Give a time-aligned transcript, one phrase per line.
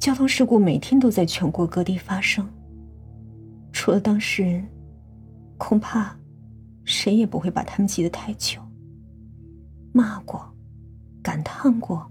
[0.00, 2.48] 交通事故每天都在全国各地发生，
[3.70, 4.66] 除了当事人，
[5.58, 6.16] 恐怕
[6.84, 8.62] 谁也不会把他们记得太久。
[9.92, 10.42] 骂过，
[11.22, 12.10] 感叹过，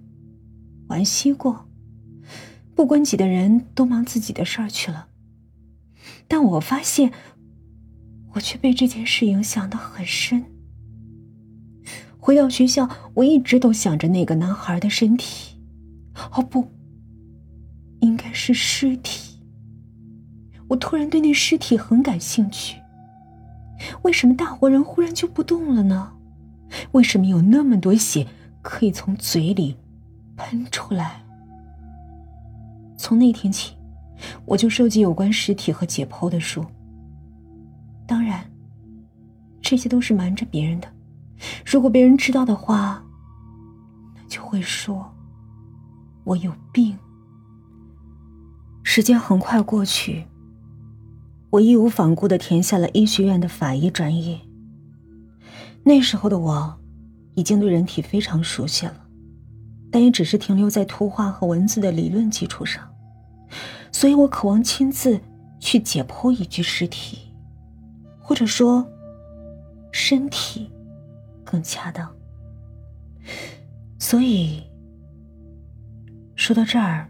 [0.89, 1.67] 惋惜过，
[2.75, 5.07] 不关己的人都忙自己的事儿去了。
[6.27, 7.11] 但我发现，
[8.35, 10.45] 我却被这件事影响的很深。
[12.19, 15.59] 回到学校，我一直都想着那个男孩的身体。
[16.31, 16.67] 哦不。
[18.01, 19.39] 应该是尸体。
[20.67, 22.79] 我突然对那尸体很感兴趣。
[24.03, 26.13] 为什么大活人忽然就不动了呢？
[26.91, 28.27] 为什么有那么多血
[28.61, 29.75] 可以从嘴里
[30.35, 31.23] 喷出来？
[32.97, 33.75] 从那天起，
[34.45, 36.65] 我就收集有关尸体和解剖的书。
[38.05, 38.45] 当然，
[39.61, 40.87] 这些都是瞒着别人的。
[41.65, 43.01] 如果别人知道的话，
[44.13, 45.15] 那就会说
[46.25, 46.97] 我有病。
[48.91, 50.25] 时间很快过去，
[51.51, 54.41] 我义无反顾的填下了医学院的法医专业。
[55.83, 56.79] 那时候的我，
[57.35, 59.05] 已经对人体非常熟悉了，
[59.91, 62.83] 但也只是停留在图画和文字的理论基础上，
[63.91, 65.21] 所以我渴望亲自
[65.59, 67.31] 去解剖一具尸体，
[68.19, 68.83] 或者说，
[69.91, 70.67] 身体，
[71.43, 72.11] 更恰当。
[73.99, 74.63] 所以，
[76.33, 77.07] 说到这儿。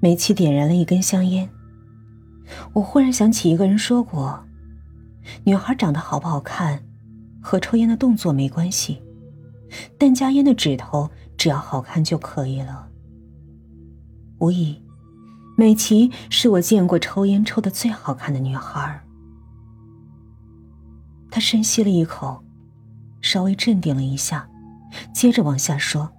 [0.00, 1.48] 美琪点燃了一根香烟。
[2.72, 4.44] 我忽然想起一个人说过
[5.44, 6.82] ：“女孩长得好不好看，
[7.42, 9.02] 和抽烟的动作没关系，
[9.98, 12.88] 但夹烟的指头只要好看就可以了。”
[14.40, 14.80] 无疑，
[15.56, 19.02] 美琪是我见过抽烟抽的最好看的女孩。
[21.30, 22.42] 她深吸了一口，
[23.20, 24.48] 稍微镇定了一下，
[25.12, 26.12] 接着往下说。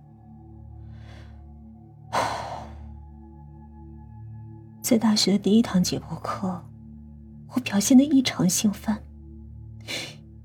[4.89, 6.63] 在大学的第一堂解剖课，
[7.53, 8.97] 我表现的异常兴奋，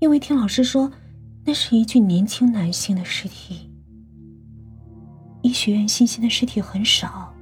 [0.00, 0.92] 因为听老师说，
[1.46, 3.72] 那是一具年轻男性的尸体。
[5.40, 7.32] 医学院新鲜的尸体很少，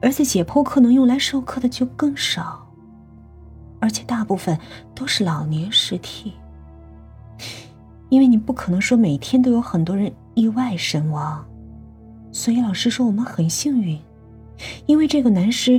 [0.00, 2.66] 而且解剖课能用来授课的就更少，
[3.78, 4.58] 而且大部分
[4.94, 6.32] 都是老年尸体。
[8.08, 11.44] 因为你不可能说每天都有很多人意外身亡，
[12.32, 14.00] 所以老师说我们很幸运，
[14.86, 15.78] 因为这个男尸。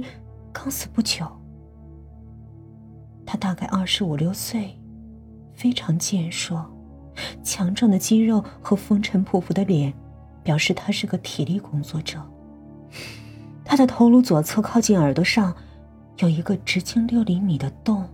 [0.58, 1.28] 刚死不久，
[3.26, 4.80] 他大概二十五六岁，
[5.54, 6.66] 非常健硕，
[7.44, 9.94] 强壮的肌肉和风尘仆仆的脸，
[10.44, 12.22] 表示他是个体力工作者。
[13.66, 15.54] 他的头颅左侧靠近耳朵上，
[16.20, 18.08] 有一个直径六厘米的洞。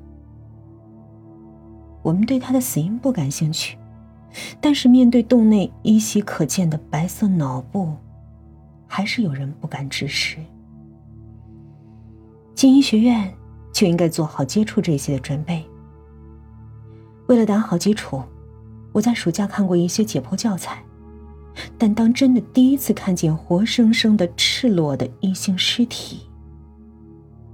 [2.01, 3.77] 我们对他的死因不感兴趣，
[4.59, 7.95] 但是面对洞内依稀可见的白色脑部，
[8.87, 10.37] 还是有人不敢直视。
[12.61, 13.27] 进医学院
[13.73, 15.65] 就应该做好接触这些的准备。
[17.25, 18.21] 为了打好基础，
[18.91, 20.79] 我在暑假看过一些解剖教材，
[21.75, 26.29] 但当真的第一次看见活生生的赤裸的异性尸体，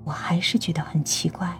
[0.03, 1.57] 我还是觉得很奇怪。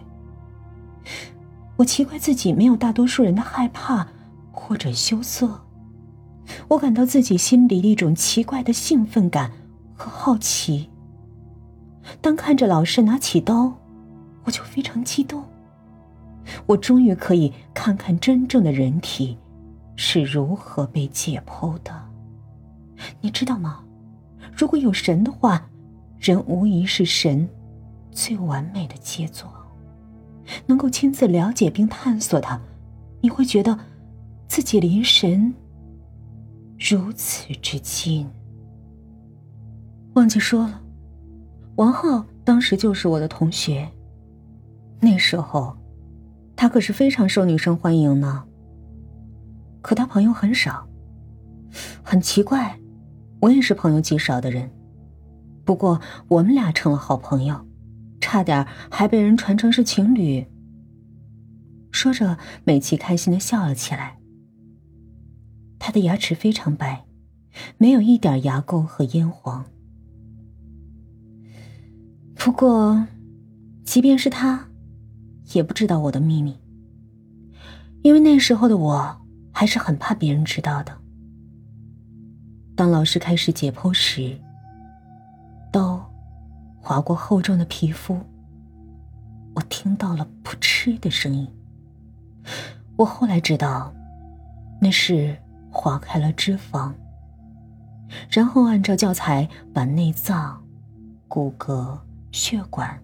[1.76, 4.06] 我奇怪自己没有大多数人的害怕
[4.52, 5.58] 或者羞涩，
[6.68, 9.50] 我感到自己心里一种奇怪的兴奋感
[9.94, 10.90] 和好奇。
[12.20, 13.72] 当看着老师拿起刀，
[14.44, 15.44] 我就非常激动。
[16.66, 19.36] 我终于可以看看真正的人体
[19.96, 21.92] 是如何被解剖的。
[23.20, 23.84] 你知道吗？
[24.56, 25.68] 如果有神的话，
[26.18, 27.48] 人无疑是神
[28.10, 29.48] 最完美的杰作。
[30.64, 32.58] 能够亲自了解并探索它，
[33.20, 33.78] 你会觉得
[34.48, 35.54] 自己离神
[36.78, 38.26] 如此之近。
[40.14, 40.80] 忘记说了。
[41.78, 43.88] 王浩当时就是我的同学。
[45.00, 45.76] 那时候，
[46.56, 48.44] 他可是非常受女生欢迎呢。
[49.80, 50.88] 可他朋友很少，
[52.02, 52.76] 很奇怪，
[53.40, 54.68] 我也是朋友极少的人。
[55.64, 57.64] 不过我们俩成了好朋友，
[58.20, 60.44] 差点还被人传成是情侣。
[61.92, 64.18] 说着，美琪开心的笑了起来。
[65.78, 67.04] 她的牙齿非常白，
[67.76, 69.64] 没有一点牙垢和烟黄。
[72.38, 73.06] 不过，
[73.84, 74.68] 即便是他，
[75.52, 76.56] 也不知道我的秘密。
[78.02, 79.20] 因为那时候的我
[79.52, 80.96] 还是很怕别人知道的。
[82.74, 84.38] 当老师开始解剖时，
[85.70, 86.10] 刀
[86.80, 88.18] 划过厚重的皮肤，
[89.54, 91.46] 我听到了“噗嗤”的声音。
[92.96, 93.92] 我后来知道，
[94.80, 95.36] 那是
[95.70, 96.92] 划开了脂肪，
[98.30, 100.64] 然后按照教材把内脏。
[101.26, 101.98] 骨骼、
[102.38, 102.96] 血管，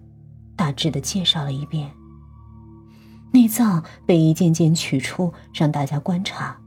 [0.55, 1.91] 大致的介绍了一遍。
[3.33, 6.57] 内脏被一件件取出，让大家观察，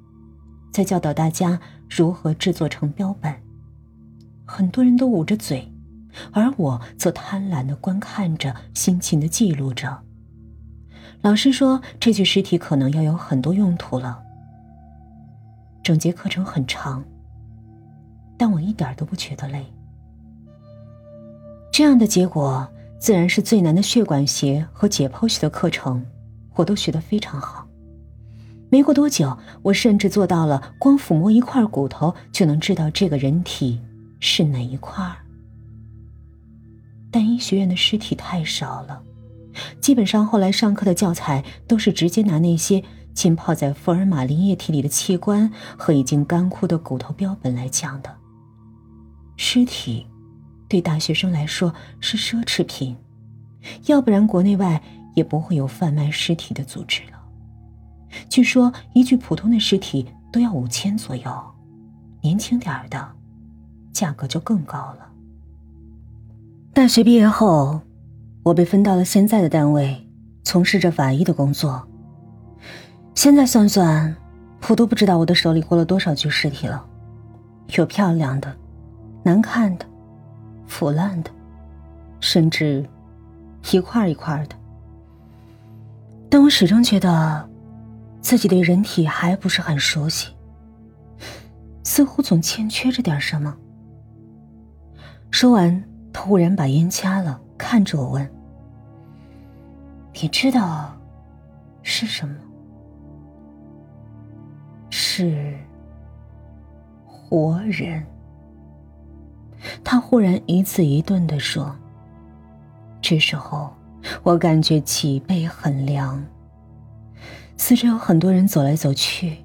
[0.71, 3.35] 再教导大家如何制作成标本。
[4.45, 5.73] 很多人都捂着嘴，
[6.31, 10.03] 而我则贪婪的观看着，辛勤的记录着。
[11.23, 14.23] 老师说，这具尸体可能要有很多用途了。
[15.83, 17.03] 整节课程很长，
[18.37, 19.65] 但我一点都不觉得累。
[21.79, 26.05] 这样的结果，自然是最难的血管学和解剖学的课程。
[26.57, 27.69] 我都学得非常好。
[28.69, 33.81] 没过多久，我甚至做到了光抚摸一块骨头就能知道这个人体
[34.19, 35.07] 是哪一块。
[37.13, 39.01] 但医学院的尸体太少了，
[39.81, 42.83] 基本上后来上课的教材都是直接拿那些
[43.15, 48.13] 浸泡在福尔马林液体里的器官和已经干枯的骨头标本来讲的。
[49.37, 50.05] 尸体
[50.69, 52.97] 对大学生来说是奢侈品，
[53.87, 54.83] 要不然国内外。
[55.15, 57.19] 也不会有贩卖尸体的组织了。
[58.29, 61.29] 据说一具普通的尸体都要五千左右，
[62.21, 63.09] 年轻点儿的，
[63.93, 65.09] 价格就更高了。
[66.73, 67.81] 大学毕业后，
[68.45, 70.07] 我被分到了现在的单位，
[70.45, 71.85] 从事着法医的工作。
[73.17, 74.15] 现在算算，
[74.69, 76.87] 我都不知道我的手里过了多少具尸体了，
[77.77, 78.57] 有漂亮的，
[79.25, 79.87] 难看的，
[80.69, 81.31] 腐烂的，
[82.21, 82.89] 甚至
[83.73, 84.55] 一块一块的。
[86.31, 87.49] 但我始终觉得，
[88.21, 90.29] 自己对人体还不是很熟悉，
[91.83, 93.57] 似乎总欠缺着点什么。
[95.31, 95.83] 说完，
[96.13, 98.31] 他忽然把烟掐了，看着我问
[100.21, 100.95] ：“你知道
[101.83, 102.37] 是什么？
[104.91, 105.57] 是
[107.07, 108.05] 活人。”
[109.83, 111.75] 他忽然一字一顿的说
[113.03, 113.73] ：“这时候。”
[114.23, 116.25] 我感觉脊背很凉，
[117.57, 119.39] 四周有很多人走来走去，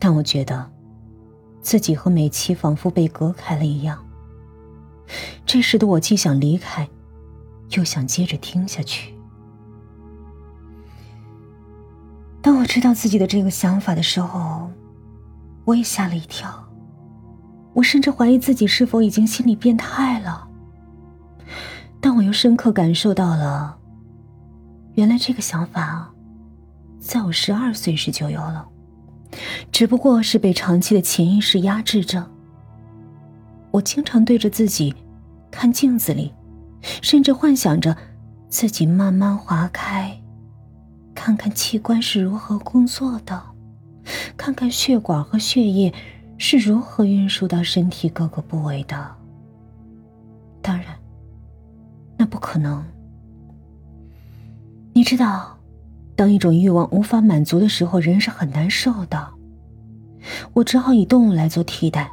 [0.00, 0.68] 但我觉得
[1.62, 4.04] 自己和美琪仿佛被隔开了一样。
[5.46, 6.86] 这时的我既想离开，
[7.70, 9.14] 又想接着听下去。
[12.42, 14.68] 当我知道自己的这个想法的时候，
[15.64, 16.65] 我也吓了一跳，
[17.76, 20.48] 我甚至怀疑自己是否已经心理变态了。
[22.00, 23.76] 但我又深刻感受到了，
[24.94, 26.10] 原来这个想法，
[26.98, 28.66] 在我十二岁时就有了，
[29.70, 32.26] 只不过是被长期的潜意识压制着。
[33.72, 34.94] 我经常对着自己
[35.50, 36.32] 看镜子里，
[37.02, 37.94] 甚至幻想着
[38.48, 40.18] 自己慢慢划开，
[41.14, 43.42] 看看器官是如何工作的，
[44.34, 45.92] 看看血管和血液
[46.38, 49.16] 是如何运输到身体各个部位的。
[50.60, 50.86] 当然。
[52.18, 52.82] 那不可能。
[54.94, 55.58] 你知道，
[56.14, 59.34] 当一种欲望无法满足的时候，人是很难受的。
[60.54, 62.10] 我只好以动物来做替代。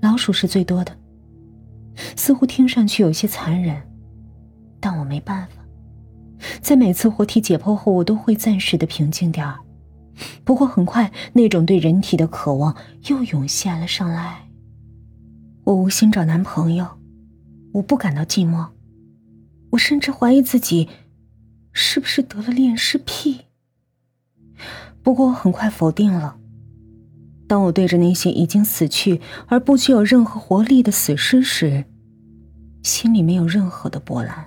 [0.00, 0.92] 老鼠是最多的，
[2.16, 3.80] 似乎听上去有些残忍，
[4.80, 5.62] 但我没办法。
[6.60, 9.60] 在每次活体解剖后，我都会暂时的平静点儿。
[10.44, 12.76] 不过很快，那种对人体的渴望
[13.08, 14.48] 又涌现了上来。
[15.64, 16.86] 我无心找男朋友。
[17.72, 18.68] 我不感到寂寞，
[19.70, 20.88] 我甚至怀疑自己
[21.72, 23.46] 是不是得了恋尸癖。
[25.02, 26.36] 不过我很快否定了。
[27.48, 31.84] 当我对着那些已经死去而不具有任何活力的死尸时，
[32.84, 34.46] 心里没有任何的波澜。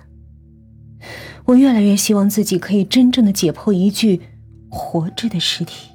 [1.44, 4.22] 我越来越希望自己可以真正的解剖一具
[4.68, 5.87] 活着的尸体。